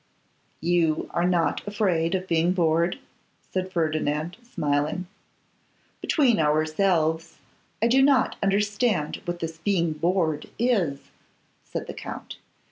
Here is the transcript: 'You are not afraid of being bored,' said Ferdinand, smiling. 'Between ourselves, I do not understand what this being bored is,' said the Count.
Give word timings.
'You 0.61 1.11
are 1.13 1.27
not 1.27 1.61
afraid 1.67 2.15
of 2.15 2.27
being 2.27 2.53
bored,' 2.53 2.97
said 3.51 3.71
Ferdinand, 3.71 4.35
smiling. 4.41 5.05
'Between 6.01 6.39
ourselves, 6.39 7.37
I 7.83 7.87
do 7.87 8.01
not 8.01 8.35
understand 8.41 9.21
what 9.25 9.41
this 9.41 9.59
being 9.59 9.93
bored 9.93 10.49
is,' 10.57 11.11
said 11.63 11.85
the 11.85 11.93
Count. 11.93 12.37